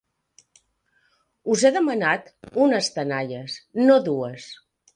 [1.55, 2.33] Us he demanat
[2.65, 4.53] unes tenalles, no dues.